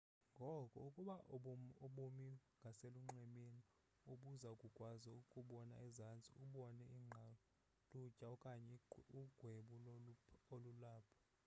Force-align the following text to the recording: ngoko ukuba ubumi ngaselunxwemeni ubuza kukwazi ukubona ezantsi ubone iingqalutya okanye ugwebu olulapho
ngoko 0.35 0.77
ukuba 0.87 1.15
ubumi 1.85 2.29
ngaselunxwemeni 2.59 3.61
ubuza 4.11 4.49
kukwazi 4.61 5.09
ukubona 5.21 5.75
ezantsi 5.87 6.29
ubone 6.43 6.83
iingqalutya 6.95 8.25
okanye 8.35 8.73
ugwebu 8.99 9.75
olulapho 10.53 11.15